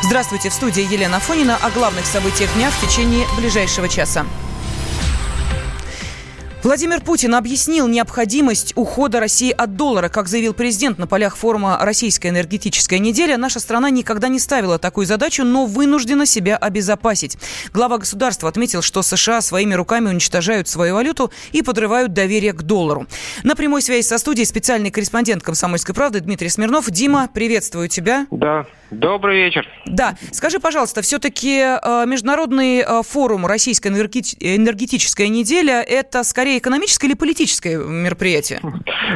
Здравствуйте, 0.00 0.48
в 0.48 0.54
студии 0.54 0.82
Елена 0.82 1.18
Фонина 1.18 1.56
о 1.56 1.70
главных 1.70 2.06
событиях 2.06 2.54
дня 2.54 2.70
в 2.70 2.80
течение 2.80 3.26
ближайшего 3.36 3.88
часа. 3.88 4.24
Владимир 6.68 7.00
Путин 7.00 7.34
объяснил 7.34 7.88
необходимость 7.88 8.74
ухода 8.76 9.20
России 9.20 9.50
от 9.50 9.76
доллара. 9.76 10.10
Как 10.10 10.28
заявил 10.28 10.52
президент 10.52 10.98
на 10.98 11.06
полях 11.06 11.34
форума 11.34 11.78
«Российская 11.80 12.28
энергетическая 12.28 12.98
неделя», 12.98 13.38
наша 13.38 13.58
страна 13.58 13.88
никогда 13.88 14.28
не 14.28 14.38
ставила 14.38 14.78
такую 14.78 15.06
задачу, 15.06 15.44
но 15.44 15.64
вынуждена 15.64 16.26
себя 16.26 16.58
обезопасить. 16.58 17.38
Глава 17.72 17.96
государства 17.96 18.50
отметил, 18.50 18.82
что 18.82 19.00
США 19.00 19.40
своими 19.40 19.72
руками 19.72 20.10
уничтожают 20.10 20.68
свою 20.68 20.96
валюту 20.96 21.32
и 21.52 21.62
подрывают 21.62 22.12
доверие 22.12 22.52
к 22.52 22.60
доллару. 22.60 23.06
На 23.44 23.56
прямой 23.56 23.80
связи 23.80 24.06
со 24.06 24.18
студией 24.18 24.44
специальный 24.44 24.90
корреспондент 24.90 25.42
«Комсомольской 25.42 25.94
правды» 25.94 26.20
Дмитрий 26.20 26.50
Смирнов. 26.50 26.90
Дима, 26.90 27.30
приветствую 27.32 27.88
тебя. 27.88 28.26
Да, 28.30 28.66
добрый 28.90 29.38
вечер. 29.38 29.66
Да, 29.86 30.18
скажи, 30.32 30.60
пожалуйста, 30.60 31.00
все-таки 31.00 31.60
э, 31.60 32.04
международный 32.06 32.80
э, 32.80 33.02
форум 33.04 33.46
«Российская 33.46 33.88
энергетическая 33.88 35.28
неделя»– 35.28 35.80
это 35.88 36.24
скорее 36.24 36.57
скорее 36.58 36.60
экономическое 36.60 37.06
или 37.08 37.14
политическое 37.14 37.76
мероприятие? 37.78 38.60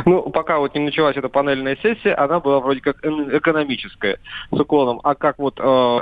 Ну, 0.07 0.31
пока 0.31 0.59
вот 0.59 0.75
не 0.75 0.81
началась 0.81 1.17
эта 1.17 1.29
панельная 1.29 1.77
сессия, 1.83 2.15
она 2.15 2.41
была 2.41 2.61
вроде 2.61 2.81
как 2.81 2.97
экономическая 3.05 4.19
с 4.51 4.59
уклоном. 4.59 5.01
А 5.05 5.15
как 5.15 5.39
вот 5.39 5.61
э, 5.61 5.99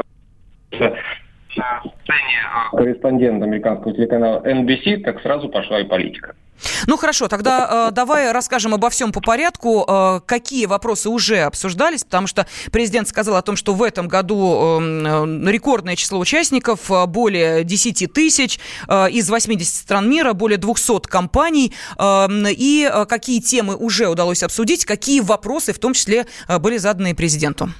корреспондент 2.72 3.42
американского 3.42 3.94
телеканала 3.94 4.40
NBC, 4.46 5.02
так 5.02 5.20
сразу 5.22 5.48
пошла 5.48 5.80
и 5.80 5.84
политика. 5.84 6.34
Ну 6.86 6.96
хорошо, 6.96 7.28
тогда 7.28 7.88
э, 7.88 7.92
давай 7.92 8.32
расскажем 8.32 8.74
обо 8.74 8.90
всем 8.90 9.12
по 9.12 9.20
порядку. 9.20 9.84
Э, 9.86 10.20
какие 10.24 10.66
вопросы 10.66 11.08
уже 11.08 11.40
обсуждались, 11.40 12.04
потому 12.04 12.26
что 12.26 12.46
президент 12.72 13.08
сказал 13.08 13.36
о 13.36 13.42
том, 13.42 13.56
что 13.56 13.74
в 13.74 13.82
этом 13.82 14.08
году 14.08 14.78
эм, 14.80 15.46
э, 15.48 15.52
рекордное 15.52 15.96
число 15.96 16.18
участников, 16.18 16.90
э, 16.90 17.06
более 17.06 17.64
10 17.64 18.06
тысяч, 18.06 18.58
э, 18.88 19.10
из 19.10 19.28
80 19.28 19.74
стран 19.74 20.08
мира, 20.08 20.32
более 20.32 20.58
200 20.58 21.06
компаний. 21.08 21.72
Э, 21.98 22.28
и 22.50 22.90
какие 23.08 23.40
темы 23.40 23.76
уже 23.76 24.08
удалось 24.08 24.42
обсудить, 24.42 24.84
какие 24.84 25.20
вопросы 25.20 25.72
в 25.72 25.78
том 25.78 25.94
числе 25.94 26.26
э, 26.48 26.58
были 26.58 26.76
заданы 26.78 27.14
президенту? 27.14 27.70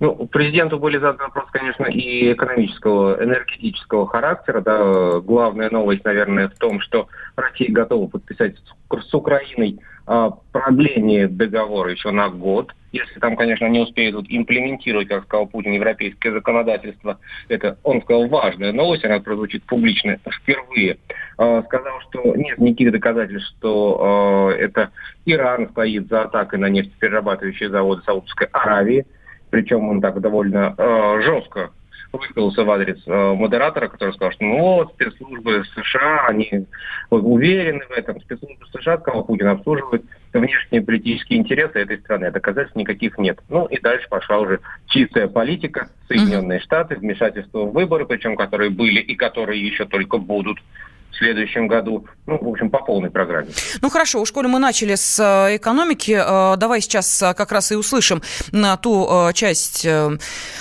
Ну, 0.00 0.26
президенту 0.26 0.78
были 0.78 0.98
заданы 0.98 1.24
вопросы, 1.24 1.48
конечно, 1.52 1.84
и 1.84 2.32
экономического, 2.32 3.22
энергетического 3.22 4.06
характера. 4.08 4.60
Да. 4.60 5.20
Главная 5.20 5.70
новость, 5.70 6.04
наверное, 6.04 6.48
в 6.48 6.54
том, 6.54 6.80
что 6.80 7.08
Россия 7.36 7.70
готова 7.72 8.08
подписать 8.08 8.56
с 8.90 9.14
Украиной 9.14 9.78
а, 10.06 10.30
продление 10.52 11.28
договора 11.28 11.92
еще 11.92 12.10
на 12.10 12.28
год. 12.28 12.72
Если 12.92 13.18
там, 13.18 13.36
конечно, 13.36 13.66
не 13.66 13.80
успеют 13.80 14.26
имплементировать, 14.28 15.08
как 15.08 15.24
сказал 15.24 15.46
Путин, 15.46 15.72
европейское 15.72 16.32
законодательство, 16.32 17.18
это, 17.48 17.78
он 17.82 18.02
сказал, 18.02 18.28
важная 18.28 18.72
новость, 18.72 19.04
она 19.04 19.18
прозвучит 19.18 19.64
публично 19.64 20.18
впервые. 20.28 20.98
А, 21.38 21.62
сказал, 21.62 22.00
что 22.02 22.34
нет 22.36 22.58
никаких 22.58 22.92
доказательств, 22.92 23.54
что 23.58 24.00
а, 24.00 24.50
это 24.50 24.90
Иран 25.24 25.70
стоит 25.70 26.08
за 26.08 26.22
атакой 26.22 26.58
на 26.58 26.66
нефтеперерабатывающие 26.66 27.70
заводы 27.70 28.02
Саудовской 28.04 28.48
Аравии 28.52 29.06
причем 29.54 29.88
он 29.88 30.00
так 30.00 30.20
довольно 30.20 30.74
э, 30.76 31.20
жестко 31.22 31.70
высказался 32.12 32.64
в 32.64 32.70
адрес 32.72 33.00
э, 33.06 33.34
модератора, 33.34 33.86
который 33.86 34.12
сказал, 34.12 34.32
что 34.32 34.44
ну 34.44 34.58
вот, 34.58 34.92
спецслужбы 34.94 35.62
США, 35.76 36.26
они 36.26 36.66
уверены 37.10 37.84
в 37.88 37.92
этом, 37.92 38.20
спецслужбы 38.20 38.66
США, 38.72 38.96
кого 38.96 39.22
Путин 39.22 39.46
обслуживает, 39.46 40.02
внешние 40.32 40.82
политические 40.82 41.38
интересы 41.38 41.78
этой 41.78 41.98
страны. 41.98 42.32
Доказательств 42.32 42.74
никаких 42.74 43.16
нет. 43.16 43.38
Ну 43.48 43.66
и 43.66 43.80
дальше 43.80 44.08
пошла 44.08 44.40
уже 44.40 44.58
чистая 44.88 45.28
политика, 45.28 45.88
Соединенные 46.08 46.58
Штаты, 46.58 46.96
вмешательство 46.96 47.60
в 47.60 47.72
выборы, 47.72 48.06
причем 48.06 48.34
которые 48.34 48.70
были 48.70 48.98
и 48.98 49.14
которые 49.14 49.64
еще 49.64 49.84
только 49.84 50.18
будут 50.18 50.58
в 51.14 51.18
следующем 51.18 51.68
году. 51.68 52.06
Ну, 52.26 52.38
в 52.40 52.48
общем, 52.48 52.70
по 52.70 52.78
полной 52.78 53.10
программе. 53.10 53.48
Ну, 53.80 53.90
хорошо, 53.90 54.20
у 54.20 54.26
школы 54.26 54.48
мы 54.48 54.58
начали 54.58 54.94
с 54.94 55.18
э, 55.20 55.56
экономики. 55.56 56.18
Э, 56.18 56.56
давай 56.56 56.80
сейчас 56.80 57.22
э, 57.22 57.34
как 57.34 57.52
раз 57.52 57.72
и 57.72 57.76
услышим 57.76 58.22
на 58.52 58.76
ту 58.76 59.30
часть 59.34 59.86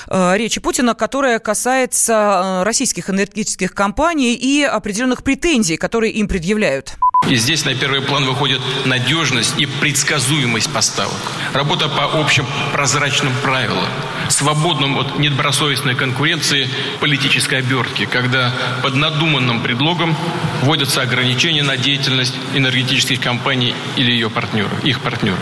речи 0.09 0.62
Путина, 0.62 0.94
которая 0.94 1.40
касается 1.40 2.62
российских 2.64 3.09
энергетических 3.09 3.74
компаний 3.74 4.34
и 4.34 4.64
определенных 4.64 5.24
претензий, 5.24 5.78
которые 5.78 6.12
им 6.14 6.28
предъявляют. 6.28 6.97
И 7.30 7.35
здесь 7.35 7.64
на 7.66 7.74
первый 7.74 8.02
план 8.02 8.25
выходит 8.25 8.59
надежность 8.85 9.58
и 9.58 9.66
предсказуемость 9.66 10.72
поставок. 10.74 11.14
Работа 11.53 11.88
по 11.88 12.20
общим 12.20 12.46
прозрачным 12.74 13.31
правилам, 13.44 13.88
свободным 14.29 14.97
от 14.97 15.19
недобросовестной 15.19 15.95
конкуренции 15.95 16.69
политической 17.00 17.59
обертки, 17.59 18.06
когда 18.06 18.53
под 18.81 18.95
надуманным 18.95 19.61
предлогом 19.61 20.16
вводятся 20.61 21.01
ограничения 21.01 21.63
на 21.63 21.78
деятельность 21.78 22.35
энергетических 22.53 23.19
компаний 23.19 23.75
или 23.95 24.11
ее 24.11 24.29
партнеров, 24.29 24.84
их 24.84 25.01
партнеров. 25.01 25.39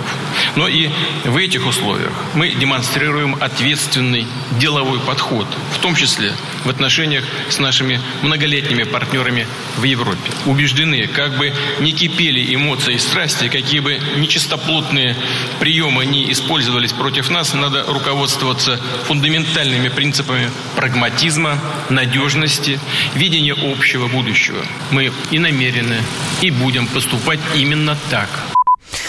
Но 0.56 0.68
и 0.68 0.90
в 1.24 1.38
этих 1.38 1.66
условиях 1.66 2.12
мы 2.34 2.50
демонстрируем 2.50 3.38
ответственный 3.40 4.28
деловой 4.60 5.00
подход, 5.00 5.48
в 5.76 5.80
том 5.80 5.96
числе 5.96 6.34
в 6.66 6.70
отношениях 6.70 7.24
с 7.50 7.60
нашими 7.60 8.00
многолетними 8.22 8.84
партнерами 8.84 9.48
в 9.78 9.84
Европе. 9.84 10.32
Убеждены, 10.46 11.08
как 11.08 11.38
бы 11.38 11.54
не 11.80 11.92
кипели 11.92 12.54
эмоции 12.54 12.96
и 12.96 13.00
страсти, 13.00 13.48
какие 13.48 13.80
бы 13.80 14.00
нечистоплотные 14.18 15.16
приемы 15.60 16.06
не 16.06 16.32
использовались 16.32 16.94
против 16.94 17.30
нас, 17.30 17.54
надо 17.54 17.84
руководствоваться 17.84 18.80
фундаментальными 19.06 19.90
принципами 19.90 20.50
прагматизма, 20.76 21.58
надежности, 21.90 22.80
видения 23.16 23.54
общего 23.54 24.08
будущего. 24.08 24.64
Мы 24.92 25.12
и 25.32 25.40
намерены, 25.40 25.98
и 26.42 26.52
будем 26.52 26.88
поступать 26.88 27.40
именно 27.56 27.98
так. 28.10 28.30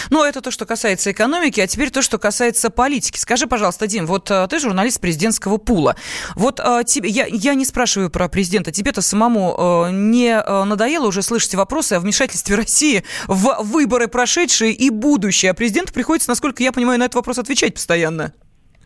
Но 0.09 0.25
это 0.25 0.41
то, 0.41 0.51
что 0.51 0.65
касается 0.65 1.11
экономики, 1.11 1.59
а 1.59 1.67
теперь 1.67 1.89
то, 1.89 2.01
что 2.01 2.17
касается 2.17 2.69
политики. 2.69 3.17
Скажи, 3.17 3.47
пожалуйста, 3.47 3.87
Дим, 3.87 4.05
вот 4.05 4.29
э, 4.31 4.47
ты 4.49 4.59
журналист 4.59 4.99
президентского 4.99 5.57
пула. 5.57 5.95
Вот 6.35 6.59
э, 6.59 6.83
тебе, 6.85 7.09
я, 7.09 7.25
я 7.25 7.53
не 7.53 7.65
спрашиваю 7.65 8.09
про 8.09 8.27
президента, 8.29 8.71
тебе-то 8.71 9.01
самому 9.01 9.87
не 9.91 10.39
надоело 10.39 11.07
уже 11.07 11.21
слышать 11.21 11.55
вопросы 11.55 11.93
о 11.93 11.99
вмешательстве 11.99 12.55
России 12.63 13.03
в 13.27 13.57
выборы 13.61 14.07
прошедшие 14.07 14.73
и 14.73 14.89
будущее? 14.89 15.51
А 15.51 15.53
президенту 15.53 15.93
приходится, 15.93 16.29
насколько 16.29 16.63
я 16.63 16.71
понимаю, 16.71 16.99
на 16.99 17.05
этот 17.05 17.15
вопрос 17.15 17.37
отвечать 17.37 17.73
постоянно. 17.73 18.33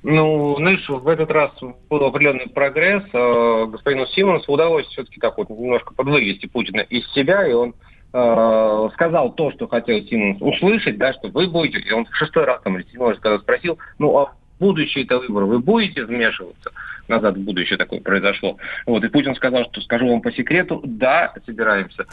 Ну, 0.09 0.55
знаешь, 0.55 0.87
в 0.87 1.05
этот 1.09 1.29
раз 1.31 1.51
был 1.89 2.05
определенный 2.05 2.47
прогресс. 2.47 3.03
Господину 3.11 4.05
Симонсу 4.05 4.53
удалось 4.53 4.85
все-таки 4.85 5.19
так 5.19 5.37
вот 5.37 5.49
немножко 5.49 5.93
подвывести 5.93 6.45
Путина 6.45 6.79
из 6.79 7.05
себя, 7.11 7.45
и 7.45 7.51
он 7.51 7.75
э, 8.13 8.89
сказал 8.93 9.33
то, 9.33 9.51
что 9.51 9.67
хотел 9.67 9.99
Симонс 10.03 10.37
услышать, 10.39 10.97
да, 10.97 11.11
что 11.11 11.27
вы 11.27 11.47
будете, 11.47 11.79
и 11.79 11.91
он 11.91 12.05
в 12.05 12.15
шестой 12.15 12.45
раз 12.45 12.61
там, 12.61 12.77
или 12.77 12.85
когда 13.15 13.37
спросил, 13.39 13.79
ну, 13.99 14.17
а 14.17 14.31
будущие-то 14.61 15.19
выборы 15.19 15.45
вы 15.45 15.59
будете 15.59 16.05
вмешиваться? 16.05 16.71
Назад 17.09 17.35
в 17.35 17.43
будущее 17.43 17.77
такое 17.77 17.99
произошло. 17.99 18.55
Вот, 18.85 19.03
и 19.03 19.09
Путин 19.09 19.35
сказал, 19.35 19.65
что 19.65 19.81
скажу 19.81 20.07
вам 20.07 20.21
по 20.21 20.31
секрету, 20.31 20.81
да, 20.85 21.33
собираемся. 21.45 22.05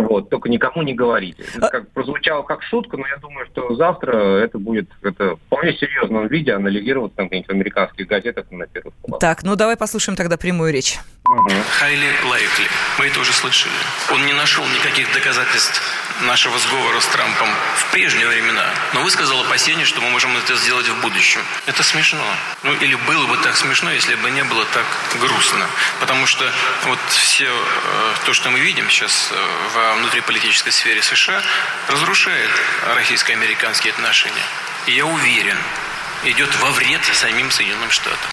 Вот, 0.00 0.28
только 0.28 0.48
никому 0.48 0.82
не 0.82 0.94
говорите. 0.94 1.44
Это 1.56 1.68
как, 1.68 1.90
прозвучало 1.92 2.42
как 2.42 2.62
шутка, 2.62 2.96
но 2.96 3.06
я 3.06 3.16
думаю, 3.16 3.46
что 3.46 3.74
завтра 3.74 4.38
это 4.38 4.58
будет 4.58 4.88
это, 5.02 5.36
в 5.36 5.40
вполне 5.46 5.72
серьезном 5.76 6.26
виде 6.28 6.52
анализироваться 6.52 7.16
там 7.16 7.28
в 7.28 7.50
американских 7.50 8.06
газетах 8.06 8.50
на 8.50 8.66
первых 8.66 8.94
полосах. 8.94 9.20
Так, 9.20 9.42
ну 9.44 9.56
давай 9.56 9.76
послушаем 9.76 10.16
тогда 10.16 10.36
прямую 10.36 10.72
речь. 10.72 10.98
Хайли 11.78 12.08
Лайкли. 12.28 12.66
Мы 12.98 13.06
это 13.06 13.20
уже 13.20 13.32
слышали. 13.32 13.72
Он 14.12 14.24
не 14.26 14.32
нашел 14.32 14.64
никаких 14.66 15.12
доказательств 15.12 15.82
нашего 16.22 16.58
сговора 16.58 17.00
с 17.00 17.06
Трампом 17.06 17.48
в 17.76 17.92
прежние 17.92 18.26
времена, 18.26 18.66
но 18.94 19.02
высказал 19.02 19.40
опасение, 19.40 19.84
что 19.84 20.00
мы 20.00 20.10
можем 20.10 20.36
это 20.36 20.56
сделать 20.56 20.88
в 20.88 21.00
будущем. 21.00 21.40
Это 21.66 21.82
смешно. 21.82 22.24
Ну 22.64 22.74
или 22.74 22.96
было 23.06 23.26
бы 23.26 23.36
так 23.38 23.56
смешно, 23.56 23.90
если 23.90 24.14
бы 24.16 24.30
не 24.30 24.42
было 24.44 24.64
так 24.72 24.86
грустно. 25.20 25.66
Потому 26.00 26.26
что 26.26 26.44
вот 26.86 26.98
все 27.08 27.46
э, 27.46 27.48
то, 28.26 28.32
что 28.32 28.50
мы 28.50 28.60
видим 28.60 28.88
сейчас 28.90 29.30
э, 29.32 29.36
внутриполитической 29.96 30.72
сфере 30.72 31.02
США, 31.02 31.42
разрушает 31.88 32.50
российско-американские 32.94 33.92
отношения. 33.92 34.46
И 34.86 34.92
я 34.92 35.06
уверен, 35.06 35.56
идет 36.24 36.54
во 36.60 36.70
вред 36.72 37.04
самим 37.12 37.50
Соединенным 37.50 37.90
Штатам. 37.90 38.30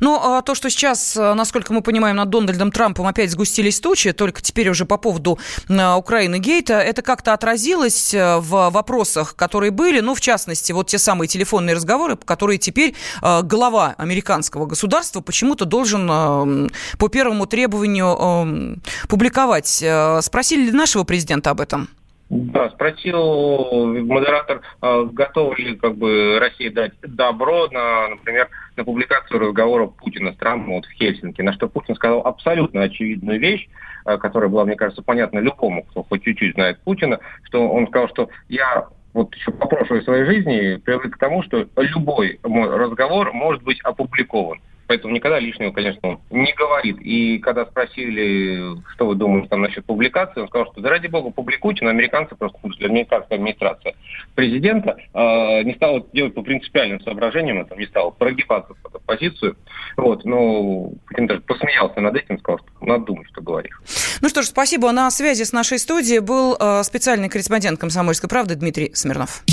Ну, 0.00 0.18
а 0.20 0.42
то, 0.42 0.54
что 0.54 0.70
сейчас, 0.70 1.16
э, 1.16 1.34
насколько 1.34 1.72
мы 1.72 1.82
понимаем, 1.82 2.16
над 2.16 2.30
Дональдом 2.30 2.72
Трампом 2.72 3.06
опять 3.06 3.30
сгустились 3.30 3.80
тучи, 3.80 4.12
только 4.12 4.42
теперь 4.42 4.68
уже 4.68 4.84
по 4.84 4.96
поводу 4.96 5.38
э, 5.68 5.94
Украины 5.94 6.38
Гейта, 6.38 6.74
это 6.74 7.02
как-то 7.02 7.32
отразилось 7.32 8.14
э, 8.14 8.38
в 8.38 8.70
вопросах, 8.70 9.36
которые 9.36 9.70
были, 9.70 10.00
ну, 10.00 10.14
в 10.14 10.20
частности, 10.20 10.72
вот 10.72 10.88
те 10.88 10.98
самые 10.98 11.28
телефонные 11.28 11.74
разговоры, 11.74 12.16
которые 12.16 12.58
теперь 12.58 12.94
глава 13.20 13.94
американского 13.98 14.66
государства 14.66 15.20
почему-то 15.20 15.64
должен 15.64 16.70
по 16.98 17.08
первому 17.08 17.46
требованию 17.46 18.80
публиковать. 19.08 19.84
Спросили 20.22 20.66
ли 20.66 20.72
нашего 20.72 21.04
президента 21.04 21.50
об 21.50 21.60
этом? 21.60 21.88
Да, 22.30 22.70
спросил 22.70 23.86
модератор, 24.04 24.62
готова 24.80 25.54
ли 25.56 25.76
как 25.76 25.96
бы 25.96 26.38
Россия 26.40 26.72
дать 26.72 26.92
добро 27.02 27.68
на, 27.68 28.08
например, 28.08 28.48
на 28.76 28.84
публикацию 28.84 29.40
разговора 29.40 29.86
Путина 29.86 30.32
с 30.32 30.36
Трампом 30.36 30.74
вот 30.74 30.86
в 30.86 30.92
Хельсинки, 30.92 31.42
на 31.42 31.52
что 31.52 31.68
Путин 31.68 31.94
сказал 31.94 32.20
абсолютно 32.26 32.82
очевидную 32.82 33.38
вещь, 33.38 33.68
а, 34.04 34.18
которая 34.18 34.50
была, 34.50 34.64
мне 34.64 34.76
кажется, 34.76 35.02
понятна 35.02 35.38
любому, 35.38 35.84
кто 35.84 36.02
хоть 36.02 36.24
чуть-чуть 36.24 36.54
знает 36.54 36.80
Путина, 36.80 37.20
что 37.44 37.68
он 37.68 37.86
сказал, 37.88 38.08
что 38.08 38.28
я 38.48 38.88
вот 39.12 39.34
еще 39.34 39.52
по 39.52 39.66
прошлой 39.66 40.02
своей 40.02 40.24
жизни 40.24 40.76
привык 40.76 41.14
к 41.14 41.18
тому, 41.18 41.42
что 41.44 41.68
любой 41.76 42.40
мой 42.42 42.68
разговор 42.68 43.32
может 43.32 43.62
быть 43.62 43.80
опубликован. 43.82 44.60
Поэтому 44.86 45.14
никогда 45.14 45.38
лишнего, 45.38 45.70
конечно, 45.70 46.00
он 46.08 46.20
не 46.30 46.52
говорит. 46.52 46.98
И 47.00 47.38
когда 47.38 47.64
спросили, 47.66 48.76
что 48.94 49.06
вы 49.06 49.14
думаете 49.14 49.48
там 49.48 49.62
насчет 49.62 49.84
публикации, 49.84 50.40
он 50.40 50.48
сказал, 50.48 50.70
что 50.72 50.80
да 50.80 50.90
ради 50.90 51.06
бога, 51.06 51.30
публикуйте, 51.30 51.84
но 51.84 51.90
американцы 51.90 52.34
просто, 52.34 52.58
в 52.58 52.60
смысле, 52.62 52.86
американская 52.86 53.38
администрация 53.38 53.94
президента 54.34 54.96
э, 55.12 55.62
не 55.62 55.74
стала 55.74 56.04
делать 56.12 56.34
по 56.34 56.42
принципиальным 56.42 57.00
соображениям, 57.00 57.60
это 57.60 57.74
не 57.76 57.86
стала 57.86 58.10
прогибаться 58.10 58.74
под 58.82 58.94
оппозицию. 58.94 59.56
Вот, 59.96 60.24
но 60.24 60.90
Путин 61.08 61.26
даже 61.26 61.40
посмеялся 61.40 62.00
над 62.00 62.16
этим, 62.16 62.38
сказал, 62.38 62.58
что 62.58 62.86
надо 62.86 63.04
думать, 63.06 63.28
что 63.28 63.40
говоришь. 63.40 63.80
Ну 64.20 64.28
что 64.28 64.42
ж, 64.42 64.46
спасибо. 64.46 64.92
На 64.92 65.10
связи 65.10 65.44
с 65.44 65.52
нашей 65.52 65.78
студией 65.78 66.20
был 66.20 66.56
э, 66.58 66.82
специальный 66.82 67.28
корреспондент 67.28 67.80
«Комсомольской 67.80 68.28
правды» 68.28 68.54
Дмитрий 68.54 68.90
Смирнов. 68.94 69.44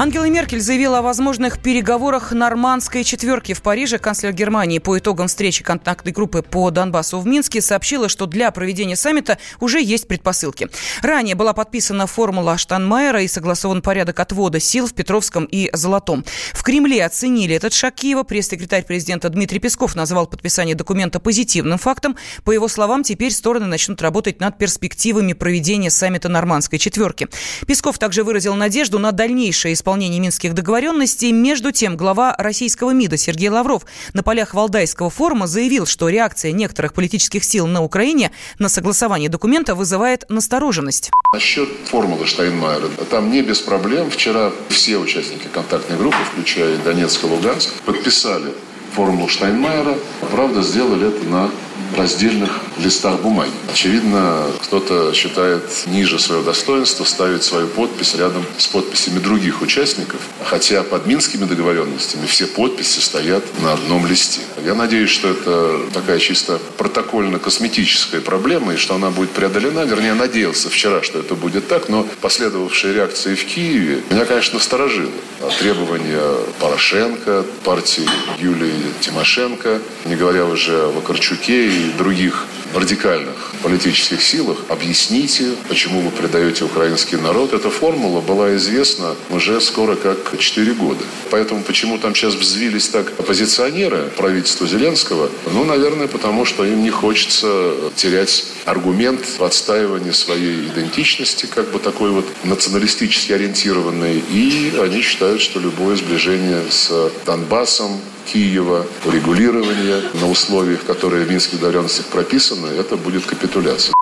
Ангела 0.00 0.30
Меркель 0.30 0.62
заявила 0.62 1.00
о 1.00 1.02
возможных 1.02 1.58
переговорах 1.58 2.32
нормандской 2.32 3.04
четверки 3.04 3.52
в 3.52 3.60
Париже. 3.60 3.98
Канцлер 3.98 4.32
Германии 4.32 4.78
по 4.78 4.98
итогам 4.98 5.28
встречи 5.28 5.62
контактной 5.62 6.12
группы 6.12 6.40
по 6.40 6.70
Донбассу 6.70 7.20
в 7.20 7.26
Минске 7.26 7.60
сообщила, 7.60 8.08
что 8.08 8.24
для 8.24 8.50
проведения 8.50 8.96
саммита 8.96 9.36
уже 9.60 9.78
есть 9.78 10.08
предпосылки. 10.08 10.70
Ранее 11.02 11.34
была 11.34 11.52
подписана 11.52 12.06
формула 12.06 12.56
Штанмайера 12.56 13.20
и 13.20 13.28
согласован 13.28 13.82
порядок 13.82 14.18
отвода 14.20 14.58
сил 14.58 14.86
в 14.86 14.94
Петровском 14.94 15.44
и 15.44 15.68
Золотом. 15.74 16.24
В 16.54 16.62
Кремле 16.62 17.04
оценили 17.04 17.54
этот 17.54 17.74
шаг 17.74 17.96
Киева. 17.96 18.22
Пресс-секретарь 18.22 18.86
президента 18.86 19.28
Дмитрий 19.28 19.58
Песков 19.58 19.94
назвал 19.96 20.26
подписание 20.26 20.74
документа 20.74 21.20
позитивным 21.20 21.76
фактом. 21.76 22.16
По 22.44 22.52
его 22.52 22.68
словам, 22.68 23.02
теперь 23.02 23.32
стороны 23.32 23.66
начнут 23.66 24.00
работать 24.00 24.40
над 24.40 24.56
перспективами 24.56 25.34
проведения 25.34 25.90
саммита 25.90 26.30
нормандской 26.30 26.78
четверки. 26.78 27.28
Песков 27.66 27.98
также 27.98 28.24
выразил 28.24 28.54
надежду 28.54 28.98
на 28.98 29.12
дальнейшее 29.12 29.74
исполнение 29.74 29.89
исполнении 29.90 30.20
минских 30.20 30.54
договоренностей. 30.54 31.32
Между 31.32 31.72
тем, 31.72 31.96
глава 31.96 32.36
российского 32.38 32.92
МИДа 32.92 33.16
Сергей 33.16 33.48
Лавров 33.48 33.84
на 34.12 34.22
полях 34.22 34.54
Валдайского 34.54 35.10
форума 35.10 35.48
заявил, 35.48 35.84
что 35.84 36.08
реакция 36.08 36.52
некоторых 36.52 36.94
политических 36.94 37.42
сил 37.42 37.66
на 37.66 37.82
Украине 37.82 38.30
на 38.60 38.68
согласование 38.68 39.28
документа 39.28 39.74
вызывает 39.74 40.26
настороженность. 40.28 41.10
Насчет 41.34 41.68
формулы 41.86 42.26
Штайнмайера. 42.26 42.86
Там 43.10 43.32
не 43.32 43.42
без 43.42 43.58
проблем. 43.58 44.12
Вчера 44.12 44.52
все 44.68 44.96
участники 44.96 45.48
контактной 45.52 45.98
группы, 45.98 46.18
включая 46.32 46.78
Донецк 46.78 47.24
и 47.24 47.26
Луганск, 47.26 47.70
подписали 47.84 48.52
формулу 48.94 49.28
Штайнмайера. 49.28 49.96
Правда, 50.30 50.62
сделали 50.62 51.08
это 51.08 51.24
на 51.28 51.50
раздельных 51.96 52.60
листах 52.78 53.20
бумаги. 53.20 53.50
Очевидно, 53.72 54.46
кто-то 54.62 55.12
считает 55.12 55.64
ниже 55.86 56.18
своего 56.18 56.44
достоинства 56.44 57.04
ставить 57.04 57.42
свою 57.42 57.66
подпись 57.66 58.14
рядом 58.14 58.44
с 58.58 58.66
подписями 58.66 59.18
других 59.18 59.62
участников, 59.62 60.20
хотя 60.44 60.82
под 60.82 61.06
минскими 61.06 61.44
договоренностями 61.44 62.26
все 62.26 62.46
подписи 62.46 63.00
стоят 63.00 63.44
на 63.60 63.72
одном 63.72 64.06
листе. 64.06 64.40
Я 64.64 64.74
надеюсь, 64.74 65.10
что 65.10 65.28
это 65.30 65.80
такая 65.92 66.18
чисто 66.18 66.60
протокольно-косметическая 66.78 68.20
проблема, 68.20 68.74
и 68.74 68.76
что 68.76 68.94
она 68.94 69.10
будет 69.10 69.30
преодолена. 69.30 69.84
Вернее, 69.84 70.14
надеялся 70.14 70.70
вчера, 70.70 71.02
что 71.02 71.18
это 71.18 71.34
будет 71.34 71.68
так, 71.68 71.88
но 71.88 72.06
последовавшие 72.20 72.94
реакции 72.94 73.34
в 73.34 73.44
Киеве 73.44 74.02
меня, 74.10 74.24
конечно, 74.24 74.54
насторожило. 74.54 75.10
Требования 75.58 76.20
Порошенко, 76.60 77.44
партии 77.64 78.08
Юлии 78.38 78.72
Тимошенко, 79.00 79.80
не 80.04 80.16
говоря 80.16 80.44
уже 80.46 80.84
о 80.84 80.92
Вакарчуке 80.92 81.68
и 81.68 81.90
других 81.98 82.46
радикальных 82.74 83.52
политических 83.62 84.22
силах, 84.22 84.58
объясните, 84.68 85.54
почему 85.68 86.00
вы 86.00 86.10
предаете 86.10 86.64
украинский 86.64 87.18
народ. 87.18 87.52
Эта 87.52 87.68
формула 87.70 88.20
была 88.20 88.54
известна 88.56 89.16
уже 89.30 89.60
скоро 89.60 89.96
как 89.96 90.38
4 90.38 90.72
года. 90.74 91.04
Поэтому 91.30 91.62
почему 91.62 91.98
там 91.98 92.14
сейчас 92.14 92.34
взвились 92.34 92.88
так 92.88 93.12
оппозиционеры 93.18 94.10
правительства 94.16 94.66
Зеленского? 94.66 95.30
Ну, 95.52 95.64
наверное, 95.64 96.06
потому 96.06 96.44
что 96.44 96.64
им 96.64 96.82
не 96.82 96.90
хочется 96.90 97.74
терять 97.96 98.46
аргумент 98.64 99.20
в 99.38 99.42
отстаивании 99.42 100.12
своей 100.12 100.66
идентичности, 100.68 101.46
как 101.46 101.70
бы 101.72 101.80
такой 101.80 102.10
вот 102.10 102.26
националистически 102.44 103.32
ориентированной. 103.32 104.22
И 104.30 104.72
они 104.80 105.02
считают, 105.02 105.40
что 105.40 105.58
любое 105.58 105.96
сближение 105.96 106.62
с 106.70 107.10
Донбассом, 107.26 108.00
Киева, 108.26 108.86
урегулирования 109.04 110.02
на 110.20 110.30
условиях, 110.30 110.84
которые 110.84 111.24
в 111.24 111.30
Минских 111.30 111.60
договоренностях 111.60 112.06
прописаны, 112.06 112.66
это 112.66 112.96
будет 112.96 113.26
капитуляция. 113.26 113.94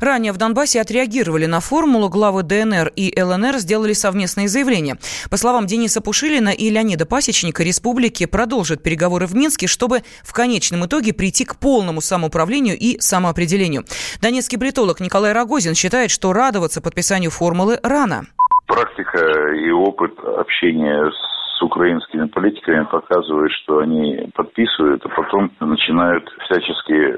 Ранее 0.00 0.32
в 0.32 0.36
Донбассе 0.36 0.80
отреагировали 0.80 1.46
на 1.46 1.60
формулу. 1.60 2.08
Главы 2.08 2.42
ДНР 2.42 2.92
и 2.96 3.20
ЛНР 3.20 3.58
сделали 3.58 3.92
совместные 3.92 4.48
заявления. 4.48 4.98
По 5.30 5.36
словам 5.36 5.66
Дениса 5.66 6.00
Пушилина 6.00 6.50
и 6.50 6.70
Леонида 6.70 7.06
Пасечника, 7.06 7.62
республики 7.62 8.26
продолжат 8.26 8.82
переговоры 8.82 9.26
в 9.26 9.34
Минске, 9.34 9.66
чтобы 9.66 10.02
в 10.22 10.32
конечном 10.32 10.86
итоге 10.86 11.12
прийти 11.12 11.44
к 11.44 11.56
полному 11.56 12.00
самоуправлению 12.00 12.76
и 12.78 13.00
самоопределению. 13.00 13.84
Донецкий 14.20 14.58
политолог 14.58 15.00
Николай 15.00 15.32
Рогозин 15.32 15.74
считает, 15.74 16.10
что 16.10 16.32
радоваться 16.32 16.80
подписанию 16.80 17.30
формулы 17.30 17.80
рано. 17.82 18.26
Практика 18.66 19.18
и 19.54 19.70
опыт 19.70 20.18
общения 20.18 21.10
с 21.10 21.35
с 21.56 21.62
украинскими 21.62 22.26
политиками 22.26 22.84
показывает, 22.84 23.50
что 23.52 23.78
они 23.78 24.30
подписывают, 24.34 25.04
а 25.06 25.08
потом 25.08 25.50
начинают 25.60 26.28
всячески 26.44 27.16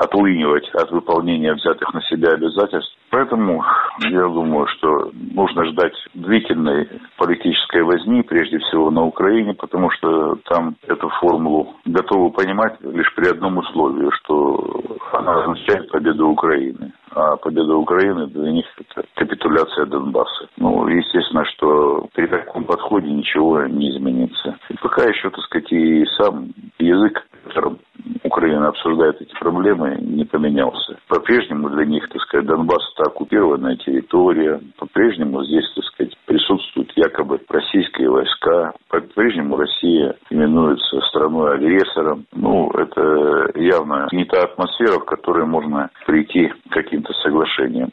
отлынивать 0.00 0.68
от 0.74 0.90
выполнения 0.90 1.54
взятых 1.54 1.92
на 1.94 2.02
себя 2.02 2.32
обязательств. 2.32 2.94
Поэтому 3.10 3.64
я 4.00 4.22
думаю, 4.22 4.66
что 4.68 5.10
нужно 5.12 5.66
ждать 5.66 5.94
длительной 6.14 6.88
политической 7.16 7.82
возни, 7.82 8.22
прежде 8.22 8.58
всего 8.58 8.90
на 8.90 9.04
Украине, 9.04 9.54
потому 9.54 9.90
что 9.90 10.36
там 10.44 10.76
эту 10.86 11.08
формулу 11.20 11.74
готовы 11.84 12.30
понимать 12.30 12.80
лишь 12.80 13.14
при 13.14 13.28
одном 13.28 13.58
условии, 13.58 14.10
что 14.22 14.82
она 15.12 15.42
означает 15.42 15.90
победу 15.90 16.28
Украины. 16.28 16.92
А 17.14 17.36
победа 17.36 17.76
Украины 17.76 18.26
для 18.28 18.52
них 18.52 18.66
это 18.78 19.06
капитуляция 19.14 19.86
Донбасса. 19.86 20.48
Ну, 20.56 20.88
естественно, 20.88 21.44
что 21.44 22.08
при 22.14 22.26
таком 22.26 22.64
подходе 22.64 23.08
ничего 23.08 23.62
не 23.64 23.90
изменится. 23.90 24.56
И 24.70 24.74
пока 24.78 25.04
еще, 25.04 25.28
так 25.30 25.40
сказать, 25.44 25.70
и 25.72 26.06
сам 26.16 26.52
язык, 26.78 27.22
которым 27.44 27.78
Украина 28.24 28.68
обсуждает 28.68 29.20
эти 29.20 29.32
проблемы, 29.38 29.98
не 30.00 30.24
поменялся. 30.24 30.96
По-прежнему 31.08 31.68
для 31.70 31.84
них, 31.84 32.08
так 32.08 32.22
сказать, 32.22 32.46
Донбасс– 32.46 32.82
это 32.94 33.10
оккупированная 33.10 33.76
территория. 33.76 34.60
По-прежнему 34.78 35.44
здесь, 35.44 35.70
так 35.74 35.84
сказать, 35.84 36.16
присутствуют 36.24 36.61
якобы 36.96 37.40
российские 37.48 38.10
войска. 38.10 38.72
По-прежнему 38.88 39.56
Россия 39.56 40.16
именуется 40.30 41.00
страной-агрессором. 41.08 42.26
Ну, 42.32 42.70
это 42.70 43.58
явно 43.58 44.08
не 44.12 44.24
та 44.24 44.42
атмосфера, 44.42 44.98
в 44.98 45.04
которой 45.04 45.46
можно 45.46 45.90
прийти 46.06 46.48
к 46.48 46.72
каким-то 46.72 47.12
соглашениям. 47.14 47.90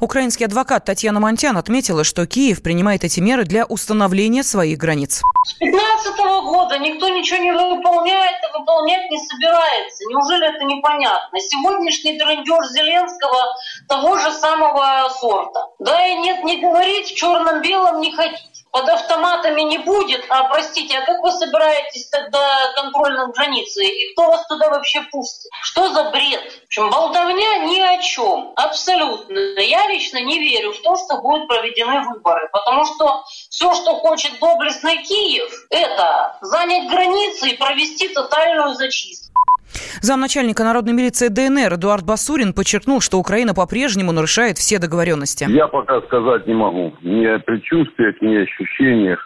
Украинский 0.00 0.46
адвокат 0.46 0.84
Татьяна 0.84 1.20
Монтян 1.20 1.56
отметила, 1.56 2.04
что 2.04 2.26
Киев 2.26 2.62
принимает 2.62 3.04
эти 3.04 3.20
меры 3.20 3.44
для 3.44 3.64
установления 3.66 4.42
своих 4.42 4.78
границ. 4.78 5.22
С 5.46 5.58
2015 5.58 6.18
года 6.44 6.78
никто 6.78 7.08
ничего 7.08 7.38
не 7.42 7.52
выполняет 7.52 8.36
и 8.42 8.58
выполнять 8.58 9.10
не 9.10 9.18
собирается. 9.18 10.04
Неужели 10.08 10.54
это 10.54 10.64
непонятно? 10.64 11.38
Сегодняшний 11.40 12.18
драндеж 12.18 12.68
Зеленского 12.72 13.42
того 13.88 14.18
же 14.18 14.32
самого 14.32 15.08
сорта. 15.20 15.60
Да 15.78 16.06
и 16.06 16.14
нет, 16.16 16.44
не 16.44 16.60
говорить 16.60 17.08
в 17.08 17.16
черном-белом 17.16 18.00
не 18.00 18.12
ходить 18.14 18.47
под 18.70 18.88
автоматами 18.88 19.62
не 19.62 19.78
будет, 19.78 20.24
а 20.28 20.44
простите, 20.44 20.98
а 20.98 21.04
как 21.04 21.22
вы 21.22 21.32
собираетесь 21.32 22.08
тогда 22.08 22.72
контрольным 22.74 23.30
границы? 23.32 23.84
И 23.84 24.12
кто 24.12 24.28
вас 24.28 24.46
туда 24.46 24.70
вообще 24.70 25.02
пустит? 25.10 25.50
Что 25.62 25.92
за 25.92 26.10
бред? 26.10 26.52
В 26.52 26.64
общем, 26.66 26.90
болтовня 26.90 27.58
ни 27.58 27.80
о 27.80 27.98
чем. 27.98 28.52
Абсолютно. 28.56 29.38
Я 29.60 29.88
лично 29.88 30.18
не 30.18 30.38
верю 30.38 30.72
в 30.72 30.82
то, 30.82 30.96
что 30.96 31.20
будут 31.20 31.48
проведены 31.48 32.02
выборы, 32.08 32.48
потому 32.52 32.84
что 32.84 33.24
все, 33.50 33.74
что 33.74 33.96
хочет 33.96 34.38
доблестный 34.38 35.02
Киев, 35.02 35.52
это 35.70 36.38
занять 36.40 36.90
границы 36.90 37.50
и 37.50 37.56
провести 37.56 38.08
тотальную 38.08 38.74
зачистку. 38.74 39.37
Замначальника 40.00 40.64
народной 40.64 40.92
милиции 40.92 41.28
ДНР 41.28 41.74
Эдуард 41.74 42.04
Басурин 42.04 42.52
подчеркнул, 42.52 43.00
что 43.00 43.18
Украина 43.18 43.54
по-прежнему 43.54 44.12
нарушает 44.12 44.58
все 44.58 44.78
договоренности. 44.78 45.46
Я 45.48 45.68
пока 45.68 46.00
сказать 46.02 46.46
не 46.46 46.54
могу. 46.54 46.94
Ни 47.02 47.26
о 47.26 47.38
предчувствиях, 47.38 48.16
ни 48.20 48.36
о 48.36 48.42
ощущениях. 48.42 49.24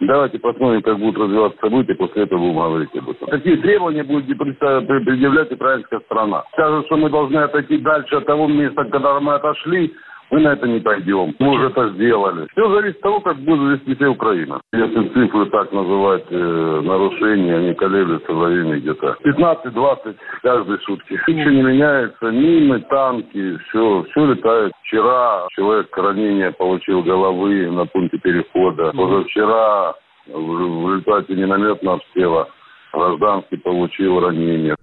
Давайте 0.00 0.38
посмотрим, 0.40 0.82
как 0.82 0.98
будут 0.98 1.16
развиваться 1.16 1.58
события, 1.60 1.94
после 1.94 2.24
этого 2.24 2.40
будем 2.40 2.54
говорить 2.54 2.90
об 2.96 3.10
этом. 3.10 3.28
Какие 3.28 3.56
требования 3.56 4.02
будет 4.02 4.36
предъявлять 4.36 5.52
украинская 5.52 6.00
страна? 6.00 6.42
Скажут, 6.52 6.86
что 6.86 6.96
мы 6.96 7.08
должны 7.08 7.38
отойти 7.38 7.78
дальше 7.78 8.16
от 8.16 8.26
того 8.26 8.48
места, 8.48 8.84
когда 8.86 9.20
мы 9.20 9.34
отошли, 9.34 9.94
мы 10.32 10.40
на 10.40 10.54
это 10.54 10.66
не 10.66 10.80
пойдем. 10.80 11.34
Мы 11.38 11.50
уже 11.50 11.66
это 11.66 11.90
сделали. 11.90 12.48
Все 12.52 12.68
зависит 12.74 12.96
от 12.96 13.02
того, 13.02 13.20
как 13.20 13.36
будет 13.36 13.80
вести 13.80 13.94
себя 13.94 14.10
Украина. 14.10 14.62
Если 14.72 15.08
цифры 15.08 15.44
так 15.50 15.70
называть 15.72 16.24
э, 16.30 16.80
нарушения, 16.82 17.56
они 17.56 17.74
колеблются 17.74 18.32
в 18.32 18.42
районе 18.42 18.78
где-то 18.78 19.18
15-20 19.24 20.16
каждой 20.42 20.78
сутки. 20.80 21.20
Ничего 21.28 21.50
не 21.50 21.62
меняется. 21.62 22.30
Мины, 22.30 22.80
танки, 22.88 23.58
все, 23.68 24.06
все 24.10 24.24
летает. 24.24 24.72
Вчера 24.84 25.46
человек 25.54 25.94
ранение 25.94 26.50
получил 26.52 27.02
головы 27.02 27.70
на 27.70 27.84
пункте 27.84 28.16
перехода. 28.16 28.90
Позавчера 28.92 29.94
в 30.28 30.88
результате 30.88 31.34
минометного 31.34 31.96
обстрела 31.96 32.48
гражданский 32.94 33.58
получил 33.58 34.18
ранение. 34.20 34.76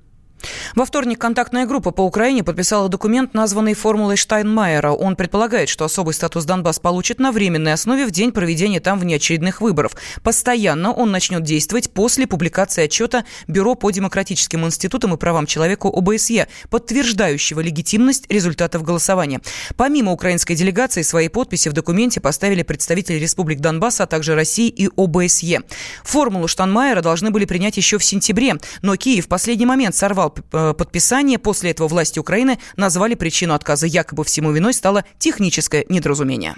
Во 0.76 0.86
вторник 0.86 1.20
контактная 1.20 1.66
группа 1.66 1.92
по 1.92 2.02
Украине 2.02 2.44
подписала 2.44 2.90
документ, 2.90 3.34
названный 3.34 3.74
формулой 3.74 4.18
Штайнмайера. 4.18 4.92
Он 4.92 5.16
предполагает, 5.16 5.68
что 5.68 5.86
особый 5.86 6.14
статус 6.14 6.46
Донбасс 6.46 6.80
получит 6.80 7.20
на 7.20 7.32
временной 7.32 7.74
основе 7.74 8.06
в 8.06 8.12
день 8.12 8.32
проведения 8.32 8.80
там 8.80 9.00
внеочередных 9.00 9.62
выборов. 9.62 9.94
Постоянно 10.24 10.94
он 10.94 11.12
начнет 11.12 11.44
действовать 11.44 11.90
после 11.92 12.28
публикации 12.28 12.84
отчета 12.84 13.26
Бюро 13.48 13.76
по 13.76 13.90
демократическим 13.90 14.66
институтам 14.66 15.14
и 15.14 15.18
правам 15.18 15.48
человека 15.48 15.88
ОБСЕ, 15.88 16.48
подтверждающего 16.70 17.62
легитимность 17.62 18.26
результатов 18.30 18.84
голосования. 18.84 19.42
Помимо 19.76 20.12
украинской 20.12 20.54
делегации, 20.56 21.02
свои 21.02 21.30
подписи 21.30 21.70
в 21.70 21.74
документе 21.74 22.22
поставили 22.22 22.62
представители 22.62 23.16
республик 23.16 23.60
Донбасса, 23.60 24.04
а 24.04 24.08
также 24.08 24.36
России 24.36 24.70
и 24.70 24.90
ОБСЕ. 24.96 25.62
Формулу 26.04 26.48
Штайнмайера 26.48 27.02
должны 27.02 27.32
были 27.32 27.46
принять 27.46 27.78
еще 27.78 27.98
в 27.98 28.04
сентябре, 28.04 28.56
но 28.82 28.96
Киев 28.96 29.26
в 29.26 29.30
последний 29.30 29.66
момент 29.66 29.96
сорвал 29.96 30.36
подписания. 30.78 31.40
После 31.40 31.72
этого 31.72 31.88
власти 31.88 32.20
Украины 32.20 32.60
назвали 32.76 33.16
причину 33.16 33.54
отказа 33.54 33.88
якобы 33.88 34.24
всему 34.24 34.52
виной 34.52 34.74
стало 34.74 35.06
техническое 35.18 35.86
недоразумение. 35.90 36.56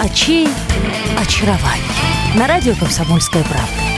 Очей 0.00 0.48
очарование. 1.18 1.84
На 2.36 2.46
радио 2.46 2.74
«Комсомольская 2.74 3.44
правда». 3.44 3.97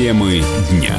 Темы 0.00 0.42
дня 0.70 0.96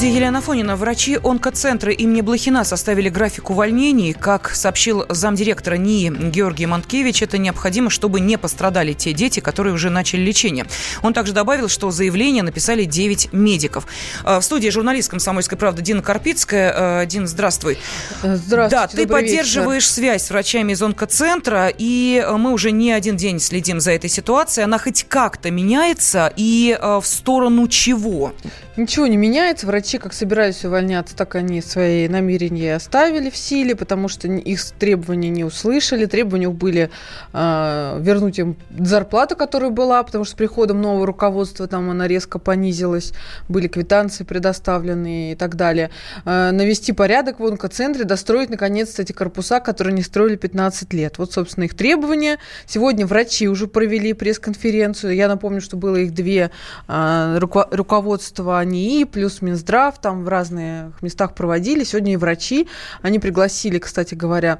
студии 0.00 0.16
Елена 0.16 0.40
Фонина. 0.40 0.76
Врачи 0.76 1.18
онкоцентра 1.22 1.92
имени 1.92 2.22
Блохина 2.22 2.64
составили 2.64 3.10
график 3.10 3.50
увольнений. 3.50 4.14
Как 4.14 4.48
сообщил 4.54 5.04
замдиректора 5.10 5.74
НИИ 5.74 6.30
Георгий 6.30 6.64
Манкевич, 6.64 7.22
это 7.22 7.36
необходимо, 7.36 7.90
чтобы 7.90 8.18
не 8.20 8.38
пострадали 8.38 8.94
те 8.94 9.12
дети, 9.12 9.40
которые 9.40 9.74
уже 9.74 9.90
начали 9.90 10.22
лечение. 10.22 10.64
Он 11.02 11.12
также 11.12 11.34
добавил, 11.34 11.68
что 11.68 11.90
заявление 11.90 12.42
написали 12.42 12.86
9 12.86 13.34
медиков. 13.34 13.86
А, 14.24 14.40
в 14.40 14.42
студии 14.42 14.70
журналист 14.70 15.10
«Комсомольской 15.10 15.58
правды» 15.58 15.82
Дина 15.82 16.00
Карпицкая. 16.00 16.72
А, 16.74 17.04
Дина, 17.04 17.26
здравствуй. 17.26 17.76
Здравствуйте. 18.22 18.70
Да, 18.70 18.86
ты 18.86 19.06
поддерживаешь 19.06 19.84
вечер. 19.84 19.92
связь 19.92 20.22
с 20.22 20.30
врачами 20.30 20.72
из 20.72 20.80
онкоцентра, 20.80 21.70
и 21.76 22.26
мы 22.38 22.52
уже 22.52 22.70
не 22.70 22.92
один 22.92 23.18
день 23.18 23.38
следим 23.38 23.80
за 23.80 23.92
этой 23.92 24.08
ситуацией. 24.08 24.64
Она 24.64 24.78
хоть 24.78 25.04
как-то 25.04 25.50
меняется, 25.50 26.32
и 26.38 26.74
а, 26.80 27.02
в 27.02 27.06
сторону 27.06 27.68
чего? 27.68 28.32
Ничего 28.78 29.06
не 29.06 29.18
меняется. 29.18 29.66
Врачи 29.66 29.89
как 29.98 30.12
собирались 30.12 30.64
увольняться, 30.64 31.16
так 31.16 31.34
они 31.34 31.60
свои 31.60 32.08
намерения 32.08 32.76
оставили 32.76 33.30
в 33.30 33.36
силе, 33.36 33.74
потому 33.74 34.08
что 34.08 34.28
их 34.28 34.62
требования 34.78 35.30
не 35.30 35.44
услышали. 35.44 36.06
Требования 36.06 36.48
были 36.48 36.90
э, 37.32 37.98
вернуть 38.00 38.38
им 38.38 38.56
зарплату, 38.78 39.36
которая 39.36 39.70
была, 39.70 40.02
потому 40.02 40.24
что 40.24 40.34
с 40.34 40.36
приходом 40.36 40.80
нового 40.80 41.06
руководства 41.06 41.66
там 41.66 41.90
она 41.90 42.06
резко 42.06 42.38
понизилась, 42.38 43.12
были 43.48 43.68
квитанции 43.68 44.24
предоставлены 44.24 45.32
и 45.32 45.34
так 45.34 45.56
далее. 45.56 45.90
Э, 46.24 46.50
навести 46.50 46.92
порядок 46.92 47.40
в 47.40 47.46
онкоцентре, 47.46 48.04
достроить 48.04 48.50
наконец-то 48.50 49.02
эти 49.02 49.12
корпуса, 49.12 49.60
которые 49.60 49.94
не 49.94 50.02
строили 50.02 50.36
15 50.36 50.92
лет. 50.92 51.18
Вот, 51.18 51.32
собственно, 51.32 51.64
их 51.64 51.74
требования. 51.74 52.38
Сегодня 52.66 53.06
врачи 53.06 53.48
уже 53.48 53.66
провели 53.66 54.12
пресс-конференцию. 54.12 55.14
Я 55.14 55.28
напомню, 55.28 55.60
что 55.60 55.76
было 55.76 55.96
их 55.96 56.14
две 56.14 56.50
э, 56.88 57.38
руководства 57.38 58.64
НИИ 58.64 59.04
плюс 59.04 59.42
Минздрав, 59.42 59.79
там 60.00 60.24
в 60.24 60.28
разных 60.28 61.00
местах 61.02 61.34
проводили. 61.34 61.84
Сегодня 61.84 62.12
и 62.12 62.16
врачи, 62.16 62.68
они 63.02 63.18
пригласили, 63.18 63.78
кстати 63.78 64.14
говоря, 64.14 64.58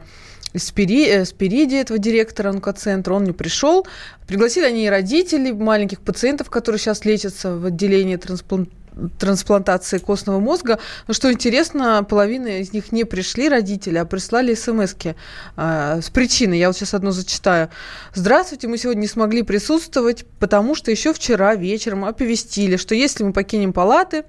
Спири, 0.57 1.07
э, 1.07 1.25
Спириди, 1.25 1.77
этого 1.77 1.99
директора 1.99 2.51
онкоцентра, 2.51 3.15
он 3.15 3.25
не 3.25 3.33
пришел. 3.33 3.87
Пригласили 4.27 4.65
они 4.65 4.87
и 4.87 4.89
родителей 4.89 5.53
маленьких 5.53 6.01
пациентов, 6.01 6.51
которые 6.51 6.81
сейчас 6.81 7.05
лечатся 7.05 7.57
в 7.57 7.67
отделении 7.67 8.17
трансплантации 8.17 8.81
трансплантации 9.19 9.99
костного 9.99 10.41
мозга. 10.41 10.79
Но 11.07 11.15
что 11.15 11.33
интересно, 11.33 12.05
половина 12.09 12.61
из 12.61 12.73
них 12.73 12.93
не 12.93 13.05
пришли 13.05 13.49
родители, 13.49 13.99
а 13.99 14.05
прислали 14.05 14.55
смс 14.55 14.95
э, 15.05 16.01
с 16.03 16.11
причиной. 16.11 16.59
Я 16.59 16.69
вот 16.69 16.77
сейчас 16.77 16.95
одну 16.95 17.11
зачитаю. 17.11 17.71
Здравствуйте, 18.15 18.69
мы 18.69 18.79
сегодня 18.79 19.03
не 19.03 19.07
смогли 19.07 19.43
присутствовать, 19.43 20.27
потому 20.39 20.75
что 20.75 20.91
еще 20.91 21.13
вчера 21.13 21.55
вечером 21.55 22.05
оповестили, 22.05 22.77
что 22.77 22.95
если 22.95 23.25
мы 23.25 23.33
покинем 23.33 23.73
палаты, 23.73 24.25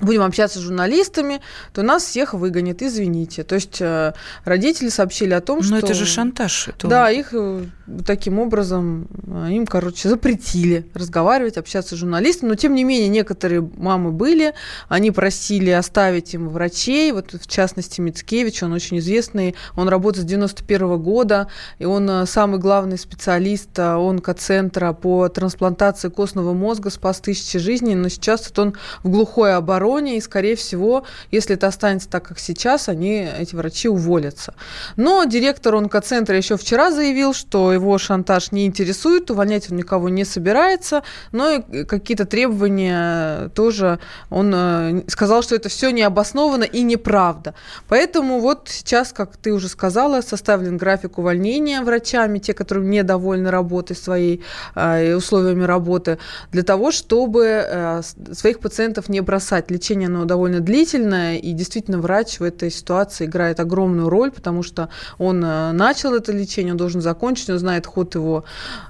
будем 0.00 0.22
общаться 0.22 0.58
с 0.58 0.62
журналистами, 0.62 1.40
то 1.72 1.82
нас 1.82 2.04
всех 2.04 2.34
выгонят, 2.34 2.82
извините. 2.82 3.44
То 3.44 3.54
есть 3.54 3.80
э, 3.80 4.12
родители 4.44 4.90
сообщили 4.90 5.32
о 5.32 5.40
том, 5.40 5.58
Но 5.58 5.62
что... 5.62 5.72
Но 5.72 5.78
это 5.78 5.94
же 5.94 6.04
шантаж. 6.04 6.68
Это... 6.68 6.86
Да, 6.86 7.10
их 7.10 7.28
э, 7.32 7.64
таким 8.06 8.38
образом, 8.38 9.08
э, 9.26 9.52
им, 9.52 9.66
короче, 9.66 10.08
запретили 10.08 10.86
разговаривать, 10.92 11.56
общаться 11.56 11.96
с 11.96 11.98
журналистами. 11.98 12.50
Но, 12.50 12.54
тем 12.56 12.74
не 12.74 12.84
менее, 12.84 13.08
некоторые 13.08 13.62
мамы 13.62 14.12
были, 14.12 14.52
они 14.88 15.10
просили 15.10 15.70
оставить 15.70 16.34
им 16.34 16.50
врачей, 16.50 17.12
вот 17.12 17.32
в 17.32 17.46
частности 17.46 18.00
Мицкевич, 18.00 18.62
он 18.62 18.74
очень 18.74 18.98
известный, 18.98 19.54
он 19.76 19.88
работает 19.88 20.26
с 20.26 20.28
91 20.28 20.82
-го 20.88 20.98
года, 20.98 21.48
и 21.78 21.86
он 21.86 22.26
самый 22.26 22.58
главный 22.58 22.98
специалист 22.98 23.78
онкоцентра 23.78 24.92
по 24.92 25.28
трансплантации 25.28 26.10
костного 26.10 26.52
мозга, 26.52 26.90
спас 26.90 27.20
тысячи 27.20 27.58
жизней, 27.58 27.94
но 27.94 28.08
сейчас 28.10 28.46
вот 28.48 28.58
он 28.58 28.74
в 29.02 29.08
глухой 29.08 29.54
обороне 29.54 29.85
обороне, 29.86 30.16
и, 30.16 30.20
скорее 30.20 30.56
всего, 30.56 31.04
если 31.30 31.54
это 31.54 31.66
останется 31.66 32.08
так, 32.08 32.24
как 32.24 32.38
сейчас, 32.38 32.88
они, 32.88 33.28
эти 33.38 33.54
врачи 33.54 33.88
уволятся. 33.88 34.54
Но 34.96 35.24
директор 35.24 35.74
онкоцентра 35.74 36.36
еще 36.36 36.56
вчера 36.56 36.90
заявил, 36.90 37.34
что 37.34 37.72
его 37.72 37.98
шантаж 37.98 38.52
не 38.52 38.66
интересует, 38.66 39.30
увольнять 39.30 39.70
он 39.70 39.76
никого 39.76 40.08
не 40.08 40.24
собирается, 40.24 41.02
но 41.32 41.50
и 41.50 41.84
какие-то 41.84 42.24
требования 42.24 43.48
тоже 43.54 43.98
он 44.30 44.52
э, 44.54 45.02
сказал, 45.08 45.42
что 45.42 45.54
это 45.54 45.68
все 45.68 45.90
необоснованно 45.90 46.64
и 46.64 46.82
неправда. 46.82 47.54
Поэтому 47.88 48.40
вот 48.40 48.68
сейчас, 48.68 49.12
как 49.12 49.36
ты 49.36 49.52
уже 49.52 49.68
сказала, 49.68 50.20
составлен 50.20 50.76
график 50.76 51.18
увольнения 51.18 51.80
врачами, 51.80 52.38
те, 52.38 52.54
которые 52.54 52.88
недовольны 52.88 53.50
работой 53.50 53.96
своей 53.96 54.42
э, 54.74 55.10
и 55.10 55.12
условиями 55.12 55.64
работы, 55.64 56.18
для 56.52 56.62
того, 56.62 56.90
чтобы 56.90 57.44
э, 57.44 58.02
своих 58.32 58.58
пациентов 58.60 59.08
не 59.08 59.20
бросать 59.20 59.70
лечение, 59.76 60.08
оно 60.08 60.24
довольно 60.24 60.60
длительное, 60.60 61.36
и 61.36 61.52
действительно 61.52 61.98
врач 61.98 62.40
в 62.40 62.42
этой 62.42 62.70
ситуации 62.70 63.26
играет 63.26 63.60
огромную 63.60 64.08
роль, 64.08 64.30
потому 64.30 64.62
что 64.62 64.88
он 65.18 65.44
э, 65.44 65.72
начал 65.72 66.14
это 66.14 66.32
лечение, 66.32 66.72
он 66.72 66.78
должен 66.78 67.00
закончить, 67.00 67.50
он 67.50 67.58
знает 67.58 67.86
ход 67.86 68.14
его 68.14 68.44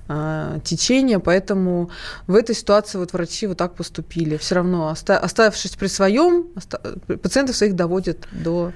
э, 0.09 0.59
течения, 0.65 1.19
поэтому 1.19 1.91
в 2.27 2.35
этой 2.35 2.55
ситуации 2.55 2.99
вот 2.99 3.13
врачи 3.13 3.47
вот 3.47 3.59
так 3.59 3.75
поступили. 3.75 4.37
Все 4.37 4.57
равно, 4.57 4.89
оставившись 4.89 5.77
при 5.77 5.89
своем, 5.89 6.47
пациентов 7.23 7.57
своих 7.57 7.75
доводят 7.75 8.27
до 8.33 8.73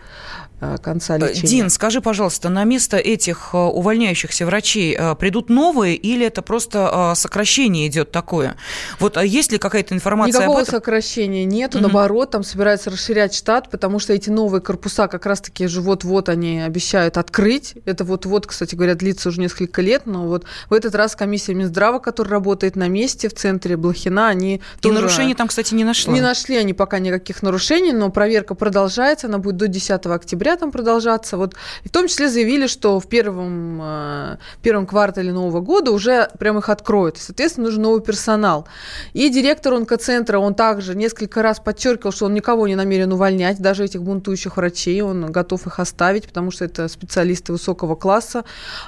Э, 0.63 0.77
конца 0.77 1.17
э, 1.17 1.21
лечения. 1.21 1.49
Дин, 1.49 1.71
скажи, 1.71 2.03
пожалуйста, 2.03 2.51
на 2.51 2.65
место 2.65 2.99
этих 2.99 3.55
увольняющихся 3.55 4.45
врачей 4.45 4.97
придут 5.19 5.49
новые 5.49 5.97
или 5.97 6.27
это 6.27 6.43
просто 6.43 7.15
сокращение 7.17 7.87
идет 7.87 8.11
такое? 8.11 8.57
Вот 8.99 9.17
а 9.17 9.25
есть 9.25 9.53
ли 9.53 9.59
какая-то 9.59 9.95
информация 9.95 10.41
Никакого 10.41 10.59
об 10.59 10.63
этом? 10.63 10.75
сокращения 10.75 11.45
нету, 11.45 11.79
угу. 11.79 11.85
Наоборот, 12.01 12.31
там 12.31 12.43
собираются 12.43 12.91
расширять 12.91 13.35
штат, 13.35 13.69
потому 13.71 13.99
что 13.99 14.13
эти 14.13 14.31
новые 14.31 14.63
корпуса 14.63 15.07
как 15.07 15.27
раз-таки 15.27 15.67
же 15.67 15.81
вот-вот 15.81 16.29
они 16.29 16.61
обещают 16.61 17.19
открыть. 17.19 17.75
Это 17.85 18.05
вот-вот, 18.05 18.47
кстати 18.47 18.75
говоря, 18.75 18.95
длится 18.95 19.29
уже 19.29 19.41
несколько 19.41 19.83
лет, 19.83 20.07
но 20.07 20.27
вот 20.27 20.45
в 20.71 20.73
этот 20.73 20.95
раз 20.95 21.15
комиссия 21.15 21.55
Минздрава, 21.55 21.99
которая 21.99 22.33
работает 22.33 22.77
на 22.77 22.89
месте 22.89 23.29
в 23.29 23.35
центре 23.35 23.77
Блохина, 23.77 24.29
они 24.29 24.57
И 24.57 24.61
тоже... 24.81 24.95
нарушений 24.95 25.35
там, 25.35 25.49
кстати, 25.49 25.75
не 25.75 25.85
нашла. 25.85 26.13
Не 26.15 26.21
нашли 26.21 26.57
они 26.57 26.73
пока 26.73 26.99
никаких 26.99 27.43
нарушений, 27.43 27.93
но 27.93 28.11
проверка 28.11 28.55
продолжается, 28.55 29.27
она 29.27 29.39
будет 29.39 29.57
до 29.57 29.69
10 29.69 30.07
октября 30.07 30.57
там 30.57 30.73
продолжаться. 30.73 31.37
Вот. 31.37 31.55
И 31.85 31.89
в 31.89 31.93
том 31.93 32.09
числе 32.09 32.29
заявили, 32.29 32.67
что 32.67 32.99
в 32.99 33.09
первом, 33.09 33.81
э, 33.83 34.37
первом 34.63 34.87
квартале 34.87 35.33
Нового 35.33 35.61
года 35.61 35.91
уже 35.91 36.31
прям 36.39 36.59
их 36.59 36.69
откроют. 36.69 37.19
Соответственно, 37.19 37.67
нужен 37.67 37.83
новый 37.83 38.01
персонал. 38.01 38.67
И 39.13 39.29
директор 39.29 39.75
онкоцентра, 39.75 40.39
он 40.39 40.55
также 40.55 40.95
несколько 40.95 41.43
раз 41.43 41.61
подчеркивал, 41.91 42.13
что 42.13 42.27
он 42.27 42.35
никого 42.35 42.69
не 42.69 42.77
намерен 42.77 43.13
увольнять, 43.13 43.61
даже 43.61 43.85
этих 43.85 44.03
бунтующих 44.03 44.57
врачей, 44.57 45.01
он 45.03 45.33
готов 45.33 45.67
их 45.67 45.79
оставить, 45.79 46.27
потому 46.27 46.51
что 46.51 46.65
это 46.65 46.89
специалисты 46.89 47.53
высокого 47.53 47.97
класса. 47.97 48.45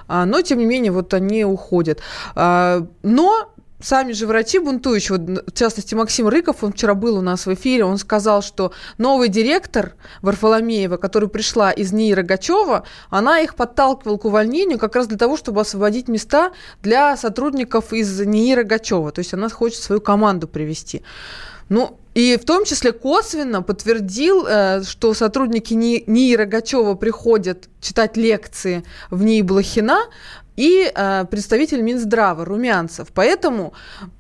А, 0.09 0.25
Но, 0.25 0.43
тем 0.43 0.59
не 0.59 0.67
менее, 0.67 0.93
вот 0.93 1.15
они 1.15 1.45
уходят. 1.45 2.01
А, 2.35 2.87
Но 3.03 3.49
сами 3.81 4.13
же 4.13 4.27
врачи 4.27 4.59
бунтующие, 4.61 5.19
вот, 5.19 5.45
в 5.49 5.53
частности, 5.53 5.97
Максим 5.97 6.29
Рыков, 6.29 6.63
он 6.63 6.73
вчера 6.73 6.95
был 6.95 7.19
у 7.19 7.21
нас 7.21 7.47
в 7.47 7.53
эфире, 7.55 7.85
он 7.85 7.99
сказал, 7.99 8.41
что 8.43 8.73
новый 8.99 9.29
директор 9.29 9.95
Варфоломеева, 10.23 10.97
которая 10.97 11.29
пришла 11.29 11.73
из 11.73 11.93
НИИ 11.93 12.13
Рогачева, 12.15 12.85
она 13.11 13.41
их 13.41 13.57
подталкивала 13.57 14.19
к 14.19 14.25
увольнению 14.25 14.79
как 14.79 14.95
раз 14.95 15.09
для 15.09 15.19
того, 15.19 15.37
чтобы 15.37 15.61
освободить 15.61 16.09
места 16.09 16.53
для 16.83 17.17
сотрудников 17.17 17.93
из 17.93 18.21
НИИ 18.21 18.55
Рогачева. 18.55 19.11
То 19.11 19.19
есть 19.19 19.35
она 19.35 19.49
хочет 19.49 19.83
свою 19.83 20.01
команду 20.01 20.47
привести. 20.47 21.03
Ну, 21.69 21.99
и 22.15 22.37
в 22.37 22.45
том 22.45 22.65
числе 22.65 22.93
косвенно 22.93 23.63
подтвердил, 23.63 24.47
э, 24.47 24.83
что 24.85 25.15
сотрудники 25.15 25.75
НИИ, 25.75 26.37
Рогачева 26.37 26.95
приходят 26.95 27.69
читать 27.81 28.17
лекции 28.17 28.85
в 29.11 29.23
НИИ 29.23 29.43
Блохина, 29.43 29.99
и 30.57 30.91
э, 30.95 31.25
представитель 31.31 31.81
Минздрава 31.83 32.45
Румянцев. 32.45 33.09
Поэтому 33.15 33.73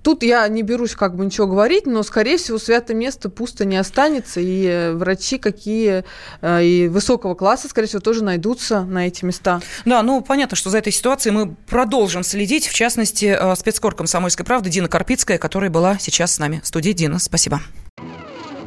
тут 0.02 0.22
я 0.22 0.46
не 0.48 0.62
берусь 0.62 0.94
как 0.94 1.16
бы 1.16 1.24
ничего 1.24 1.46
говорить, 1.46 1.86
но, 1.86 2.02
скорее 2.02 2.38
всего, 2.38 2.58
святое 2.58 2.96
место 2.96 3.28
пусто 3.28 3.64
не 3.64 3.76
останется, 3.76 4.40
и 4.40 4.66
э, 4.66 4.92
врачи 4.94 5.38
какие 5.38 6.04
э, 6.40 6.64
и 6.64 6.88
высокого 6.88 7.34
класса, 7.34 7.68
скорее 7.68 7.88
всего, 7.88 8.00
тоже 8.00 8.24
найдутся 8.24 8.82
на 8.82 9.06
эти 9.06 9.24
места. 9.24 9.60
Да, 9.84 10.02
ну 10.02 10.20
понятно, 10.22 10.56
что 10.56 10.70
за 10.70 10.78
этой 10.78 10.92
ситуацией 10.92 11.34
мы 11.34 11.54
продолжим 11.66 12.22
следить, 12.22 12.66
в 12.66 12.74
частности, 12.74 13.36
э, 13.38 13.54
спецкор 13.56 13.94
комсомольской 13.94 14.44
правды 14.44 14.70
Дина 14.70 14.88
Карпицкая, 14.88 15.38
которая 15.38 15.70
была 15.70 15.98
сейчас 15.98 16.34
с 16.34 16.38
нами 16.38 16.60
в 16.62 16.66
студии. 16.66 16.92
Дина, 16.92 17.18
спасибо. 17.18 17.60